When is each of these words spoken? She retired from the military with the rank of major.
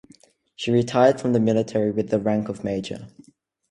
She 0.55 0.71
retired 0.71 1.21
from 1.21 1.33
the 1.33 1.39
military 1.39 1.91
with 1.91 2.09
the 2.09 2.19
rank 2.19 2.49
of 2.49 2.63
major. 2.63 3.09